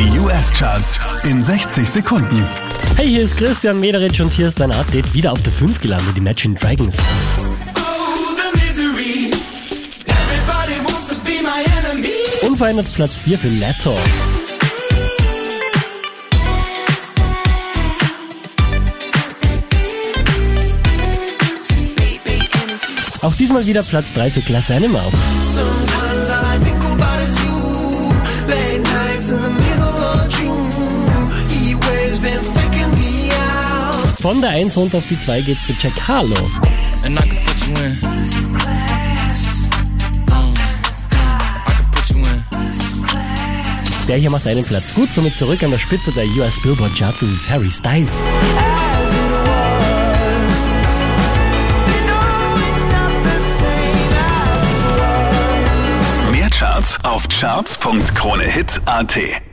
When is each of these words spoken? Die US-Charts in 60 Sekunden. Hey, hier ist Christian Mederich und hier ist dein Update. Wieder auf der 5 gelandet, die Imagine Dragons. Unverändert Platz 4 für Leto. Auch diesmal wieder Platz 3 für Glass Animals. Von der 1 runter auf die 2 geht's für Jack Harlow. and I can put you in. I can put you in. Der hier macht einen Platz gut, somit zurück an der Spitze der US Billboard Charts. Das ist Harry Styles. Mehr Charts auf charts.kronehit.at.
Die 0.00 0.18
US-Charts 0.18 0.98
in 1.24 1.42
60 1.42 1.86
Sekunden. 1.86 2.48
Hey, 2.96 3.06
hier 3.06 3.22
ist 3.22 3.36
Christian 3.36 3.78
Mederich 3.80 4.22
und 4.22 4.32
hier 4.32 4.48
ist 4.48 4.58
dein 4.58 4.72
Update. 4.72 5.12
Wieder 5.12 5.30
auf 5.30 5.42
der 5.42 5.52
5 5.52 5.78
gelandet, 5.78 6.16
die 6.16 6.20
Imagine 6.20 6.54
Dragons. 6.54 6.96
Unverändert 12.48 12.86
Platz 12.94 13.18
4 13.18 13.38
für 13.38 13.48
Leto. 13.48 13.94
Auch 23.20 23.34
diesmal 23.34 23.66
wieder 23.66 23.82
Platz 23.82 24.14
3 24.14 24.30
für 24.30 24.40
Glass 24.40 24.70
Animals. 24.70 25.12
Von 34.20 34.40
der 34.40 34.50
1 34.50 34.76
runter 34.76 34.98
auf 34.98 35.08
die 35.08 35.20
2 35.20 35.40
geht's 35.40 35.62
für 35.62 35.72
Jack 35.80 35.92
Harlow. 36.06 36.36
and 37.04 37.18
I 37.18 37.22
can 37.22 37.42
put 37.44 37.66
you 37.66 37.74
in. 37.82 37.92
I 37.92 37.94
can 41.76 41.90
put 41.90 42.10
you 42.10 42.18
in. 42.18 42.44
Der 44.08 44.16
hier 44.18 44.30
macht 44.30 44.46
einen 44.46 44.64
Platz 44.64 44.94
gut, 44.94 45.12
somit 45.12 45.36
zurück 45.36 45.62
an 45.62 45.70
der 45.70 45.78
Spitze 45.78 46.10
der 46.12 46.24
US 46.36 46.60
Billboard 46.62 46.94
Charts. 46.96 47.20
Das 47.20 47.28
ist 47.28 47.48
Harry 47.48 47.70
Styles. 47.70 48.10
Mehr 56.30 56.50
Charts 56.50 56.98
auf 57.04 57.26
charts.kronehit.at. 57.28 59.49